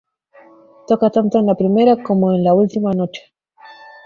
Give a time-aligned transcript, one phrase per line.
[0.87, 3.35] Toca tanto en la primera como en la última noche.